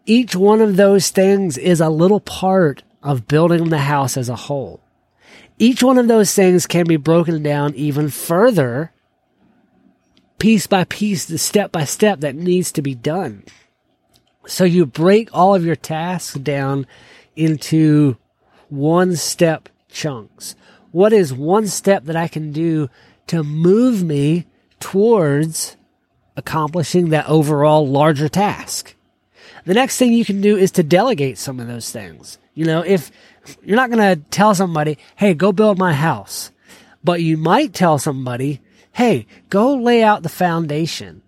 Each 0.05 0.37
one 0.37 0.61
of 0.61 0.76
those 0.76 1.11
things 1.11 1.59
is 1.59 1.81
a 1.81 1.88
little 1.88 2.21
part 2.21 2.85
of 3.02 3.26
building 3.26 3.71
the 3.71 3.78
house 3.78 4.16
as 4.16 4.28
a 4.28 4.37
whole. 4.37 4.81
Each 5.59 5.83
one 5.83 5.99
of 5.99 6.07
those 6.07 6.33
things 6.35 6.66
can 6.66 6.87
be 6.87 6.97
broken 6.97 7.43
down 7.43 7.75
even 7.75 8.11
further, 8.11 8.93
piece 10.38 10.66
by 10.66 10.85
piece, 10.85 11.25
the 11.25 11.38
step 11.38 11.73
by 11.73 11.85
step 11.85 12.21
that 12.21 12.37
needs 12.37 12.71
to 12.73 12.83
be 12.83 12.95
done. 12.95 13.45
So 14.47 14.65
you 14.65 14.87
break 14.87 15.29
all 15.33 15.55
of 15.55 15.65
your 15.65 15.76
tasks 15.76 16.35
down 16.35 16.87
into 17.35 18.17
one 18.69 19.17
step 19.17 19.69
chunks. 19.88 20.55
What 20.93 21.12
is 21.12 21.33
one 21.33 21.67
step 21.67 22.05
that 22.05 22.17
I 22.17 22.29
can 22.29 22.53
do 22.53 22.88
to 23.26 23.43
move 23.43 24.03
me 24.03 24.47
towards 24.79 25.76
accomplishing 26.37 27.11
that 27.11 27.29
overall 27.29 27.87
larger 27.88 28.29
task? 28.29 28.95
The 29.65 29.75
next 29.75 29.99
thing 29.99 30.12
you 30.12 30.25
can 30.25 30.41
do 30.41 30.57
is 30.57 30.71
to 30.73 30.85
delegate 30.85 31.38
some 31.38 31.59
of 31.59 31.67
those 31.67 31.91
things. 31.91 32.38
You 32.55 32.67
know, 32.67 32.83
if 32.83 33.11
you're 33.65 33.76
not 33.76 33.91
going 33.91 34.17
to 34.17 34.23
tell 34.31 34.55
somebody, 34.55 34.97
Hey, 35.17 35.35
go 35.35 35.50
build 35.50 35.76
my 35.76 35.93
house, 35.93 36.53
but 37.03 37.21
you 37.21 37.37
might 37.37 37.75
tell 37.75 37.99
somebody, 37.99 38.61
Hey, 38.93 39.26
go 39.50 39.75
lay 39.75 40.05
out 40.05 40.23
the 40.23 40.29
foundation 40.29 41.23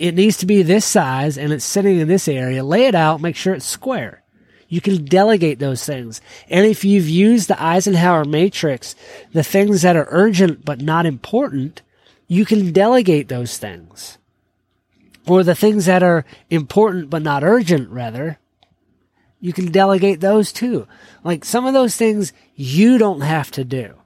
it 0.00 0.14
needs 0.14 0.38
to 0.38 0.46
be 0.46 0.62
this 0.62 0.86
size 0.86 1.36
and 1.36 1.52
it's 1.52 1.64
sitting 1.64 2.00
in 2.00 2.08
this 2.08 2.26
area. 2.26 2.64
Lay 2.64 2.86
it 2.86 2.94
out, 2.94 3.20
make 3.20 3.36
sure 3.36 3.52
it's 3.52 3.66
square. 3.66 4.22
You 4.66 4.80
can 4.80 5.04
delegate 5.04 5.58
those 5.58 5.84
things. 5.84 6.22
And 6.48 6.64
if 6.64 6.86
you've 6.86 7.08
used 7.08 7.48
the 7.48 7.62
Eisenhower 7.62 8.24
matrix, 8.24 8.94
the 9.34 9.42
things 9.44 9.82
that 9.82 9.96
are 9.96 10.08
urgent 10.10 10.64
but 10.64 10.80
not 10.80 11.04
important, 11.04 11.82
you 12.26 12.46
can 12.46 12.72
delegate 12.72 13.28
those 13.28 13.58
things. 13.58 14.16
Or 15.26 15.44
the 15.44 15.54
things 15.54 15.84
that 15.84 16.02
are 16.02 16.24
important 16.48 17.10
but 17.10 17.20
not 17.20 17.44
urgent, 17.44 17.90
rather, 17.90 18.38
you 19.38 19.52
can 19.52 19.70
delegate 19.70 20.20
those 20.20 20.50
too. 20.50 20.88
Like 21.22 21.44
some 21.44 21.66
of 21.66 21.74
those 21.74 21.96
things 21.96 22.32
you 22.54 22.96
don't 22.96 23.20
have 23.20 23.50
to 23.50 23.64
do. 23.64 23.96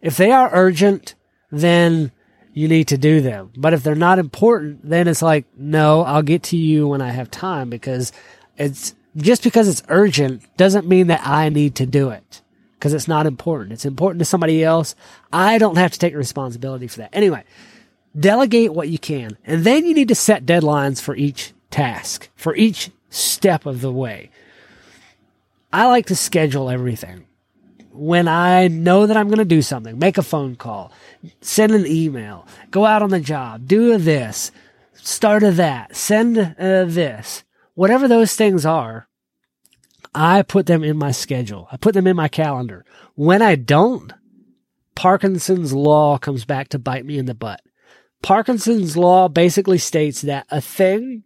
If 0.00 0.16
they 0.16 0.30
are 0.30 0.50
urgent, 0.52 1.16
then 1.50 2.12
you 2.52 2.68
need 2.68 2.88
to 2.88 2.98
do 2.98 3.20
them. 3.20 3.52
But 3.56 3.72
if 3.72 3.82
they're 3.82 3.94
not 3.94 4.18
important, 4.18 4.88
then 4.88 5.08
it's 5.08 5.22
like, 5.22 5.46
no, 5.56 6.02
I'll 6.02 6.22
get 6.22 6.42
to 6.44 6.56
you 6.56 6.88
when 6.88 7.00
I 7.00 7.10
have 7.10 7.30
time 7.30 7.70
because 7.70 8.12
it's 8.56 8.94
just 9.16 9.42
because 9.42 9.68
it's 9.68 9.82
urgent 9.88 10.44
doesn't 10.56 10.86
mean 10.86 11.08
that 11.08 11.26
I 11.26 11.48
need 11.48 11.76
to 11.76 11.86
do 11.86 12.10
it 12.10 12.42
because 12.74 12.94
it's 12.94 13.08
not 13.08 13.26
important. 13.26 13.72
It's 13.72 13.84
important 13.84 14.20
to 14.20 14.24
somebody 14.24 14.64
else. 14.64 14.94
I 15.32 15.58
don't 15.58 15.76
have 15.76 15.92
to 15.92 15.98
take 15.98 16.14
responsibility 16.14 16.86
for 16.86 16.98
that. 16.98 17.10
Anyway, 17.12 17.44
delegate 18.18 18.72
what 18.72 18.88
you 18.88 18.98
can. 18.98 19.36
And 19.44 19.64
then 19.64 19.84
you 19.86 19.94
need 19.94 20.08
to 20.08 20.14
set 20.14 20.46
deadlines 20.46 21.00
for 21.00 21.14
each 21.14 21.52
task, 21.70 22.28
for 22.34 22.54
each 22.54 22.90
step 23.10 23.66
of 23.66 23.80
the 23.80 23.92
way. 23.92 24.30
I 25.72 25.86
like 25.86 26.06
to 26.06 26.16
schedule 26.16 26.68
everything 26.68 27.26
when 28.00 28.28
I 28.28 28.68
know 28.68 29.06
that 29.06 29.16
I'm 29.18 29.28
going 29.28 29.38
to 29.40 29.44
do 29.44 29.60
something, 29.60 29.98
make 29.98 30.16
a 30.16 30.22
phone 30.22 30.56
call, 30.56 30.90
send 31.42 31.72
an 31.72 31.86
email, 31.86 32.46
go 32.70 32.86
out 32.86 33.02
on 33.02 33.10
the 33.10 33.20
job, 33.20 33.66
do 33.66 33.98
this, 33.98 34.50
start 34.94 35.42
a 35.42 35.50
that, 35.50 35.94
send 35.94 36.38
uh, 36.38 36.86
this, 36.86 37.44
whatever 37.74 38.08
those 38.08 38.34
things 38.34 38.64
are, 38.64 39.06
I 40.14 40.40
put 40.40 40.64
them 40.64 40.82
in 40.82 40.96
my 40.96 41.10
schedule. 41.10 41.68
I 41.70 41.76
put 41.76 41.92
them 41.92 42.06
in 42.06 42.16
my 42.16 42.28
calendar. 42.28 42.86
When 43.16 43.42
I 43.42 43.54
don't, 43.54 44.14
Parkinson's 44.94 45.74
law 45.74 46.16
comes 46.16 46.46
back 46.46 46.68
to 46.70 46.78
bite 46.78 47.04
me 47.04 47.18
in 47.18 47.26
the 47.26 47.34
butt. 47.34 47.60
Parkinson's 48.22 48.96
law 48.96 49.28
basically 49.28 49.78
states 49.78 50.22
that 50.22 50.46
a 50.50 50.62
thing 50.62 51.24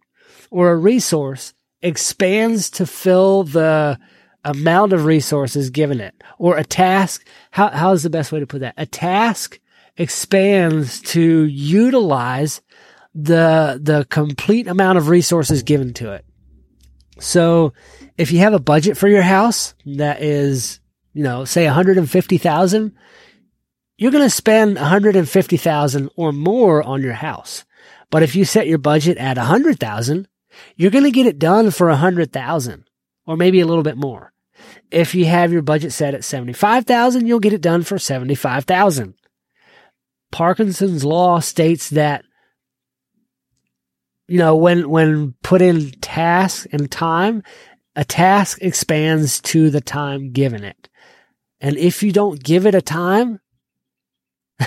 or 0.51 0.71
a 0.71 0.77
resource 0.77 1.53
expands 1.81 2.69
to 2.71 2.85
fill 2.85 3.43
the 3.43 3.97
amount 4.45 4.93
of 4.93 5.05
resources 5.05 5.69
given 5.69 5.99
it 5.99 6.13
or 6.37 6.57
a 6.57 6.63
task. 6.63 7.25
How, 7.51 7.69
how 7.69 7.91
is 7.91 8.03
the 8.03 8.09
best 8.09 8.31
way 8.31 8.39
to 8.39 8.47
put 8.47 8.61
that? 8.61 8.75
A 8.77 8.85
task 8.85 9.59
expands 9.97 11.01
to 11.01 11.43
utilize 11.45 12.61
the, 13.13 13.79
the 13.81 14.05
complete 14.09 14.67
amount 14.67 14.97
of 14.97 15.09
resources 15.09 15.63
given 15.63 15.93
to 15.95 16.13
it. 16.13 16.25
So 17.19 17.73
if 18.17 18.31
you 18.31 18.39
have 18.39 18.53
a 18.53 18.59
budget 18.59 18.97
for 18.97 19.07
your 19.07 19.21
house 19.21 19.73
that 19.85 20.21
is, 20.21 20.79
you 21.13 21.23
know, 21.23 21.45
say 21.45 21.65
150,000, 21.65 22.95
you're 23.97 24.11
going 24.11 24.23
to 24.23 24.29
spend 24.29 24.75
150,000 24.75 26.09
or 26.15 26.33
more 26.33 26.83
on 26.83 27.01
your 27.01 27.13
house. 27.13 27.63
But 28.09 28.23
if 28.23 28.35
you 28.35 28.43
set 28.43 28.67
your 28.67 28.77
budget 28.77 29.17
at 29.17 29.37
100,000, 29.37 30.27
you're 30.75 30.91
going 30.91 31.05
to 31.05 31.11
get 31.11 31.25
it 31.27 31.39
done 31.39 31.71
for 31.71 31.87
100,000 31.87 32.85
or 33.25 33.37
maybe 33.37 33.61
a 33.61 33.65
little 33.65 33.83
bit 33.83 33.97
more. 33.97 34.33
If 34.91 35.15
you 35.15 35.25
have 35.25 35.51
your 35.51 35.61
budget 35.61 35.91
set 35.91 36.13
at 36.13 36.23
75,000, 36.23 37.27
you'll 37.27 37.39
get 37.39 37.53
it 37.53 37.61
done 37.61 37.83
for 37.83 37.99
75,000. 37.99 39.13
Parkinson's 40.31 41.03
law 41.05 41.39
states 41.39 41.89
that 41.91 42.23
you 44.27 44.39
know, 44.39 44.55
when 44.55 44.89
when 44.89 45.35
put 45.43 45.61
in 45.61 45.91
task 46.01 46.65
and 46.71 46.89
time, 46.89 47.43
a 47.95 48.03
task 48.03 48.57
expands 48.61 49.39
to 49.41 49.69
the 49.69 49.81
time 49.81 50.31
given 50.31 50.63
it. 50.63 50.89
And 51.61 51.77
if 51.77 52.03
you 52.03 52.11
don't 52.11 52.43
give 52.43 52.65
it 52.65 52.75
a 52.75 52.81
time, 52.81 53.39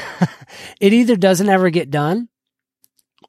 it 0.81 0.93
either 0.93 1.17
doesn't 1.17 1.49
ever 1.49 1.71
get 1.71 1.91
done 1.91 2.29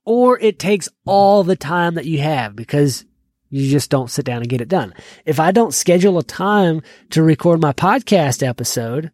or 0.05 0.39
it 0.39 0.59
takes 0.59 0.89
all 1.05 1.43
the 1.43 1.55
time 1.55 1.95
that 1.95 2.05
you 2.05 2.19
have 2.19 2.55
because 2.55 3.05
you 3.49 3.69
just 3.69 3.89
don't 3.89 4.11
sit 4.11 4.25
down 4.25 4.41
and 4.41 4.49
get 4.49 4.61
it 4.61 4.67
done. 4.67 4.93
If 5.25 5.39
I 5.39 5.51
don't 5.51 5.73
schedule 5.73 6.17
a 6.17 6.23
time 6.23 6.81
to 7.11 7.23
record 7.23 7.61
my 7.61 7.73
podcast 7.73 8.47
episode, 8.47 9.11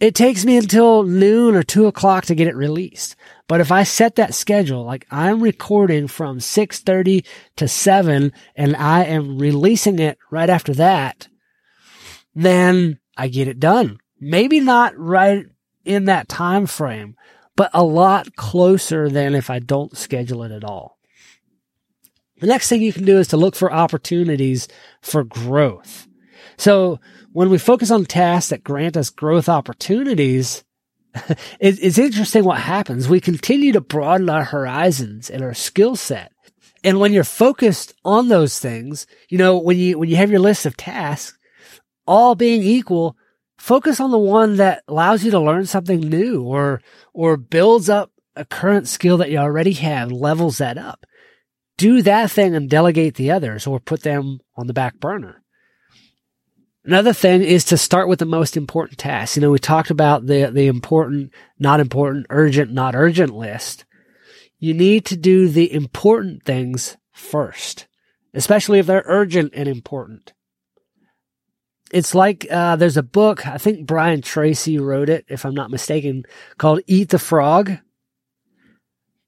it 0.00 0.14
takes 0.14 0.44
me 0.44 0.56
until 0.56 1.04
noon 1.04 1.54
or 1.54 1.62
two 1.62 1.86
o'clock 1.86 2.24
to 2.26 2.34
get 2.34 2.48
it 2.48 2.56
released. 2.56 3.14
But 3.46 3.60
if 3.60 3.70
I 3.70 3.82
set 3.82 4.16
that 4.16 4.34
schedule, 4.34 4.84
like 4.84 5.06
I'm 5.10 5.42
recording 5.42 6.08
from 6.08 6.38
6.30 6.38 7.24
to 7.56 7.68
7 7.68 8.32
and 8.56 8.76
I 8.76 9.04
am 9.04 9.38
releasing 9.38 9.98
it 9.98 10.18
right 10.30 10.50
after 10.50 10.74
that, 10.74 11.28
then 12.34 12.98
I 13.16 13.28
get 13.28 13.48
it 13.48 13.60
done. 13.60 13.98
Maybe 14.20 14.60
not 14.60 14.96
right 14.96 15.46
in 15.84 16.06
that 16.06 16.28
time 16.28 16.66
frame, 16.66 17.16
but 17.56 17.70
a 17.74 17.84
lot 17.84 18.34
closer 18.36 19.08
than 19.08 19.34
if 19.34 19.50
I 19.50 19.58
don't 19.58 19.96
schedule 19.96 20.42
it 20.42 20.52
at 20.52 20.64
all. 20.64 20.98
The 22.42 22.48
next 22.48 22.68
thing 22.68 22.82
you 22.82 22.92
can 22.92 23.04
do 23.04 23.18
is 23.18 23.28
to 23.28 23.36
look 23.36 23.54
for 23.54 23.72
opportunities 23.72 24.66
for 25.00 25.22
growth. 25.22 26.08
So 26.56 26.98
when 27.32 27.50
we 27.50 27.56
focus 27.58 27.92
on 27.92 28.04
tasks 28.04 28.50
that 28.50 28.64
grant 28.64 28.96
us 28.96 29.10
growth 29.10 29.48
opportunities, 29.48 30.64
it's 31.60 31.98
interesting 31.98 32.42
what 32.42 32.58
happens. 32.58 33.08
We 33.08 33.20
continue 33.20 33.70
to 33.70 33.80
broaden 33.80 34.28
our 34.28 34.42
horizons 34.42 35.30
and 35.30 35.40
our 35.40 35.54
skill 35.54 35.94
set. 35.94 36.32
And 36.82 36.98
when 36.98 37.12
you're 37.12 37.22
focused 37.22 37.94
on 38.04 38.26
those 38.26 38.58
things, 38.58 39.06
you 39.28 39.38
know, 39.38 39.56
when 39.58 39.78
you, 39.78 39.96
when 39.96 40.08
you 40.08 40.16
have 40.16 40.32
your 40.32 40.40
list 40.40 40.66
of 40.66 40.76
tasks, 40.76 41.38
all 42.08 42.34
being 42.34 42.64
equal, 42.64 43.16
focus 43.56 44.00
on 44.00 44.10
the 44.10 44.18
one 44.18 44.56
that 44.56 44.82
allows 44.88 45.24
you 45.24 45.30
to 45.30 45.38
learn 45.38 45.66
something 45.66 46.00
new 46.00 46.42
or, 46.42 46.82
or 47.14 47.36
builds 47.36 47.88
up 47.88 48.10
a 48.34 48.44
current 48.44 48.88
skill 48.88 49.18
that 49.18 49.30
you 49.30 49.38
already 49.38 49.74
have, 49.74 50.10
levels 50.10 50.58
that 50.58 50.76
up 50.76 51.06
do 51.82 52.02
that 52.02 52.30
thing 52.30 52.54
and 52.54 52.70
delegate 52.70 53.16
the 53.16 53.30
others 53.32 53.66
or 53.66 53.80
put 53.80 54.02
them 54.02 54.38
on 54.54 54.66
the 54.66 54.72
back 54.72 54.94
burner. 55.00 55.42
Another 56.84 57.12
thing 57.12 57.42
is 57.42 57.64
to 57.64 57.76
start 57.76 58.08
with 58.08 58.18
the 58.18 58.34
most 58.38 58.56
important 58.56 58.98
tasks. 58.98 59.36
You 59.36 59.42
know, 59.42 59.50
we 59.50 59.58
talked 59.58 59.90
about 59.90 60.26
the, 60.26 60.50
the 60.52 60.66
important, 60.66 61.32
not 61.58 61.80
important, 61.80 62.26
urgent, 62.30 62.72
not 62.72 62.94
urgent 62.94 63.34
list. 63.34 63.84
You 64.58 64.74
need 64.74 65.04
to 65.06 65.16
do 65.16 65.48
the 65.48 65.72
important 65.72 66.44
things 66.44 66.96
first, 67.12 67.88
especially 68.34 68.78
if 68.78 68.86
they're 68.86 69.04
urgent 69.06 69.52
and 69.54 69.68
important. 69.68 70.32
it's 71.92 72.14
like 72.14 72.46
uh, 72.50 72.74
there's 72.76 72.96
a 72.96 73.02
book, 73.02 73.46
I 73.46 73.58
think 73.58 73.86
Brian 73.86 74.22
Tracy 74.22 74.78
wrote 74.78 75.10
it, 75.10 75.26
if 75.28 75.44
I'm 75.44 75.54
not 75.54 75.70
mistaken, 75.70 76.24
called 76.56 76.80
Eat 76.86 77.10
the 77.10 77.18
Frog. 77.18 77.72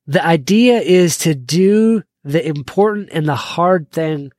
The 0.06 0.24
idea 0.24 0.80
is 0.80 1.18
to 1.18 1.34
do 1.34 2.02
the 2.24 2.46
important 2.46 3.10
and 3.12 3.28
the 3.28 3.36
hard 3.36 3.90
thing 3.90 4.32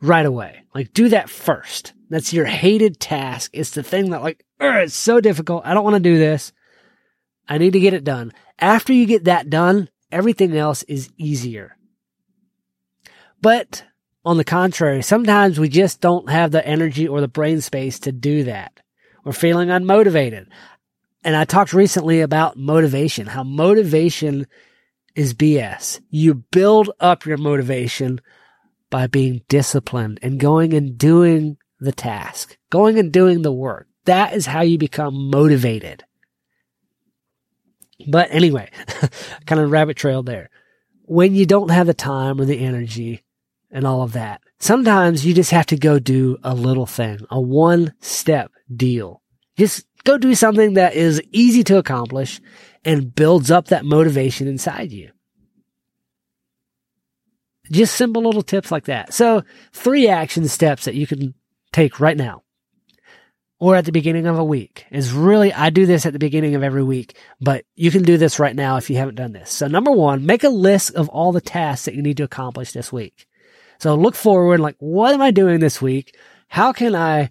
right 0.00 0.26
away. 0.26 0.62
Like 0.74 0.92
do 0.92 1.08
that 1.10 1.30
first. 1.30 1.92
That's 2.08 2.32
your 2.32 2.46
hated 2.46 2.98
task. 2.98 3.50
It's 3.54 3.70
the 3.70 3.82
thing 3.82 4.10
that 4.10 4.22
like, 4.22 4.44
it's 4.60 4.94
so 4.94 5.20
difficult. 5.20 5.66
I 5.66 5.74
don't 5.74 5.84
want 5.84 5.94
to 5.94 6.00
do 6.00 6.18
this. 6.18 6.52
I 7.48 7.58
need 7.58 7.74
to 7.74 7.80
get 7.80 7.94
it 7.94 8.04
done. 8.04 8.32
After 8.58 8.92
you 8.92 9.06
get 9.06 9.24
that 9.24 9.50
done, 9.50 9.88
everything 10.10 10.56
else 10.56 10.82
is 10.84 11.10
easier. 11.16 11.76
But 13.40 13.84
on 14.24 14.38
the 14.38 14.44
contrary, 14.44 15.02
sometimes 15.02 15.60
we 15.60 15.68
just 15.68 16.00
don't 16.00 16.30
have 16.30 16.50
the 16.50 16.66
energy 16.66 17.06
or 17.06 17.20
the 17.20 17.28
brain 17.28 17.60
space 17.60 18.00
to 18.00 18.12
do 18.12 18.44
that. 18.44 18.80
We're 19.24 19.32
feeling 19.32 19.68
unmotivated. 19.68 20.46
And 21.22 21.36
I 21.36 21.44
talked 21.44 21.72
recently 21.72 22.20
about 22.20 22.56
motivation, 22.56 23.26
how 23.26 23.42
motivation 23.42 24.46
is 25.16 25.34
BS. 25.34 26.00
You 26.10 26.34
build 26.34 26.90
up 27.00 27.26
your 27.26 27.38
motivation 27.38 28.20
by 28.90 29.06
being 29.06 29.42
disciplined 29.48 30.20
and 30.22 30.38
going 30.38 30.74
and 30.74 30.96
doing 30.96 31.56
the 31.80 31.92
task, 31.92 32.56
going 32.70 32.98
and 32.98 33.12
doing 33.12 33.42
the 33.42 33.52
work. 33.52 33.88
That 34.04 34.34
is 34.34 34.46
how 34.46 34.62
you 34.62 34.78
become 34.78 35.30
motivated. 35.30 36.04
But 38.08 38.28
anyway, 38.30 38.70
kind 39.46 39.60
of 39.60 39.70
rabbit 39.70 39.96
trail 39.96 40.22
there. 40.22 40.50
When 41.02 41.34
you 41.34 41.46
don't 41.46 41.70
have 41.70 41.86
the 41.86 41.94
time 41.94 42.40
or 42.40 42.44
the 42.44 42.60
energy 42.60 43.24
and 43.70 43.86
all 43.86 44.02
of 44.02 44.12
that. 44.12 44.40
Sometimes 44.58 45.26
you 45.26 45.34
just 45.34 45.50
have 45.50 45.66
to 45.66 45.76
go 45.76 45.98
do 45.98 46.38
a 46.42 46.54
little 46.54 46.86
thing, 46.86 47.20
a 47.30 47.40
one 47.40 47.92
step 48.00 48.52
deal. 48.74 49.22
Just 49.58 49.86
go 50.06 50.16
do 50.16 50.34
something 50.34 50.74
that 50.74 50.94
is 50.94 51.20
easy 51.32 51.62
to 51.64 51.78
accomplish 51.78 52.40
and 52.84 53.14
builds 53.14 53.50
up 53.50 53.68
that 53.68 53.84
motivation 53.84 54.48
inside 54.48 54.92
you. 54.92 55.10
Just 57.70 57.96
simple 57.96 58.22
little 58.22 58.42
tips 58.42 58.70
like 58.70 58.84
that. 58.84 59.12
So 59.12 59.42
three 59.72 60.08
action 60.08 60.46
steps 60.48 60.84
that 60.84 60.94
you 60.94 61.06
can 61.06 61.34
take 61.72 61.98
right 61.98 62.16
now 62.16 62.44
or 63.58 63.74
at 63.74 63.84
the 63.84 63.92
beginning 63.92 64.26
of 64.26 64.38
a 64.38 64.44
week 64.44 64.86
is 64.90 65.12
really, 65.12 65.52
I 65.52 65.70
do 65.70 65.86
this 65.86 66.06
at 66.06 66.12
the 66.12 66.18
beginning 66.18 66.54
of 66.54 66.62
every 66.62 66.84
week, 66.84 67.16
but 67.40 67.64
you 67.74 67.90
can 67.90 68.02
do 68.02 68.18
this 68.18 68.38
right 68.38 68.54
now 68.54 68.76
if 68.76 68.90
you 68.90 68.96
haven't 68.96 69.14
done 69.14 69.32
this. 69.32 69.50
So 69.50 69.66
number 69.66 69.90
one, 69.90 70.26
make 70.26 70.44
a 70.44 70.48
list 70.48 70.94
of 70.94 71.08
all 71.08 71.32
the 71.32 71.40
tasks 71.40 71.86
that 71.86 71.94
you 71.94 72.02
need 72.02 72.18
to 72.18 72.24
accomplish 72.24 72.72
this 72.72 72.92
week. 72.92 73.26
So 73.78 73.94
look 73.94 74.14
forward, 74.14 74.60
like, 74.60 74.76
what 74.78 75.14
am 75.14 75.22
I 75.22 75.30
doing 75.30 75.60
this 75.60 75.82
week? 75.82 76.16
How 76.48 76.72
can 76.72 76.94
I 76.94 77.30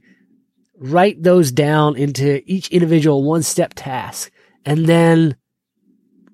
write 0.77 1.21
those 1.21 1.51
down 1.51 1.95
into 1.95 2.41
each 2.45 2.69
individual 2.69 3.23
one 3.23 3.43
step 3.43 3.73
task 3.75 4.31
and 4.65 4.85
then 4.85 5.35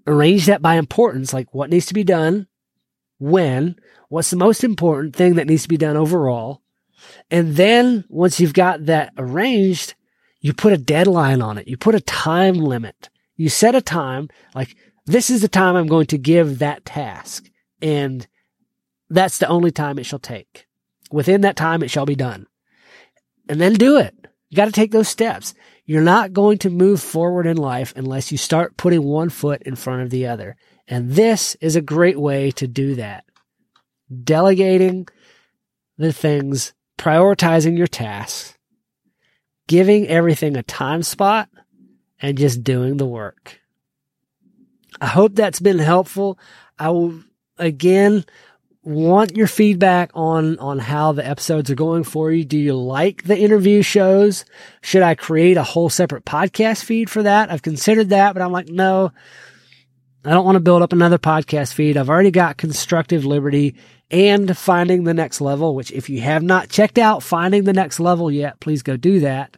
arrange 0.07 0.45
that 0.47 0.61
by 0.61 0.75
importance, 0.75 1.33
like 1.33 1.53
what 1.53 1.69
needs 1.69 1.85
to 1.87 1.93
be 1.93 2.03
done, 2.03 2.47
when, 3.19 3.75
what's 4.09 4.31
the 4.31 4.37
most 4.37 4.63
important 4.63 5.15
thing 5.15 5.35
that 5.35 5.47
needs 5.47 5.63
to 5.63 5.69
be 5.69 5.77
done 5.77 5.95
overall. 5.95 6.61
And 7.29 7.55
then 7.55 8.03
once 8.09 8.39
you've 8.39 8.53
got 8.53 8.85
that 8.85 9.13
arranged, 9.17 9.95
you 10.39 10.53
put 10.53 10.73
a 10.73 10.77
deadline 10.77 11.41
on 11.41 11.57
it. 11.57 11.67
You 11.67 11.77
put 11.77 11.95
a 11.95 12.01
time 12.01 12.55
limit. 12.55 13.09
You 13.35 13.49
set 13.49 13.75
a 13.75 13.81
time, 13.81 14.29
like, 14.53 14.75
this 15.05 15.29
is 15.29 15.41
the 15.41 15.47
time 15.47 15.75
I'm 15.75 15.87
going 15.87 16.07
to 16.07 16.17
give 16.17 16.59
that 16.59 16.85
task. 16.85 17.49
And 17.81 18.27
that's 19.09 19.39
the 19.39 19.47
only 19.47 19.71
time 19.71 19.97
it 19.97 20.05
shall 20.05 20.19
take. 20.19 20.67
Within 21.11 21.41
that 21.41 21.55
time, 21.55 21.83
it 21.83 21.91
shall 21.91 22.05
be 22.05 22.15
done. 22.15 22.47
And 23.49 23.59
then 23.59 23.73
do 23.73 23.97
it. 23.97 24.20
You 24.51 24.57
got 24.57 24.65
to 24.65 24.71
take 24.73 24.91
those 24.91 25.07
steps. 25.07 25.53
You're 25.85 26.01
not 26.01 26.33
going 26.33 26.57
to 26.59 26.69
move 26.69 27.01
forward 27.01 27.47
in 27.47 27.55
life 27.55 27.93
unless 27.95 28.33
you 28.33 28.37
start 28.37 28.75
putting 28.75 29.01
one 29.01 29.29
foot 29.29 29.63
in 29.63 29.77
front 29.77 30.01
of 30.01 30.09
the 30.09 30.27
other. 30.27 30.57
And 30.89 31.11
this 31.11 31.55
is 31.61 31.77
a 31.77 31.81
great 31.81 32.19
way 32.19 32.51
to 32.51 32.67
do 32.67 32.95
that. 32.95 33.23
Delegating 34.23 35.07
the 35.97 36.11
things, 36.11 36.73
prioritizing 36.97 37.77
your 37.77 37.87
tasks, 37.87 38.57
giving 39.69 40.05
everything 40.09 40.57
a 40.57 40.63
time 40.63 41.01
spot, 41.01 41.47
and 42.21 42.37
just 42.37 42.61
doing 42.61 42.97
the 42.97 43.05
work. 43.05 43.61
I 44.99 45.07
hope 45.07 45.33
that's 45.33 45.61
been 45.61 45.79
helpful. 45.79 46.37
I 46.77 46.89
will, 46.89 47.23
again, 47.57 48.25
want 48.83 49.37
your 49.37 49.47
feedback 49.47 50.11
on 50.15 50.57
on 50.59 50.79
how 50.79 51.11
the 51.11 51.27
episodes 51.27 51.69
are 51.69 51.75
going 51.75 52.03
for 52.03 52.31
you. 52.31 52.43
Do 52.43 52.57
you 52.57 52.73
like 52.73 53.23
the 53.23 53.37
interview 53.37 53.81
shows? 53.81 54.45
Should 54.81 55.03
I 55.03 55.15
create 55.15 55.57
a 55.57 55.63
whole 55.63 55.89
separate 55.89 56.25
podcast 56.25 56.83
feed 56.83 57.09
for 57.09 57.23
that? 57.23 57.51
I've 57.51 57.61
considered 57.61 58.09
that, 58.09 58.33
but 58.33 58.41
I'm 58.41 58.51
like, 58.51 58.69
no. 58.69 59.11
I 60.23 60.31
don't 60.31 60.45
want 60.45 60.55
to 60.55 60.61
build 60.61 60.83
up 60.83 60.93
another 60.93 61.17
podcast 61.17 61.73
feed. 61.73 61.97
I've 61.97 62.09
already 62.09 62.29
got 62.29 62.57
Constructive 62.57 63.25
Liberty 63.25 63.75
and 64.11 64.55
Finding 64.55 65.03
the 65.03 65.15
Next 65.15 65.41
Level, 65.41 65.73
which 65.73 65.91
if 65.91 66.09
you 66.09 66.21
have 66.21 66.43
not 66.43 66.69
checked 66.69 66.99
out 66.99 67.23
Finding 67.23 67.63
the 67.63 67.73
Next 67.73 67.99
Level 67.99 68.29
yet, 68.29 68.59
please 68.59 68.83
go 68.83 68.97
do 68.97 69.21
that. 69.21 69.57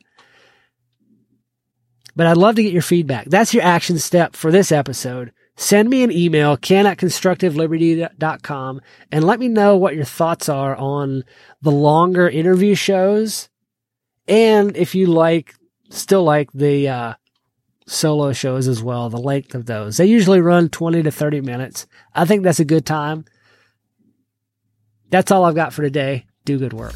But 2.16 2.28
I'd 2.28 2.38
love 2.38 2.56
to 2.56 2.64
get 2.64 2.72
your 2.72 2.82
feedback. 2.82 3.26
That's 3.26 3.54
your 3.54 3.64
action 3.64 4.00
step 4.00 4.38
for 4.38 4.52
this 4.52 4.72
episode 4.72 5.34
send 5.56 5.90
me 5.90 6.04
an 6.04 6.12
email, 6.12 6.58
ken 6.58 6.86
at 6.86 6.98
constructiveliberty.com, 6.98 8.82
and 9.12 9.24
let 9.24 9.40
me 9.40 9.48
know 9.48 9.78
what 9.78 9.96
your 9.96 10.06
thoughts 10.06 10.50
are 10.50 10.76
on 10.76 11.24
the 11.62 11.72
longer 11.72 12.28
interview 12.28 12.76
shows. 12.76 13.50
And 14.28 14.76
if 14.78 14.96
you 14.96 15.08
like, 15.08 15.56
still 15.90 16.24
like 16.24 16.52
the, 16.54 16.90
uh, 16.90 17.14
solo 17.88 18.34
shows 18.34 18.68
as 18.68 18.82
well, 18.82 19.10
the 19.10 19.18
length 19.18 19.56
of 19.56 19.66
those. 19.66 19.98
They 19.98 20.06
usually 20.06 20.42
run 20.42 20.70
20 20.70 21.04
to 21.04 21.12
30 21.12 21.42
minutes. 21.42 21.86
I 22.14 22.26
think 22.26 22.44
that's 22.44 22.60
a 22.60 22.66
good 22.66 22.86
time. 22.86 23.26
That's 25.10 25.32
all 25.32 25.46
I've 25.46 25.56
got 25.56 25.74
for 25.74 25.82
today. 25.82 26.26
Do 26.46 26.58
good 26.58 26.74
work. 26.74 26.96